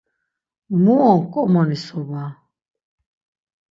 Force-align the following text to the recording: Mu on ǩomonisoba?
Mu 0.81 0.93
on 1.09 1.19
ǩomonisoba? 1.31 2.23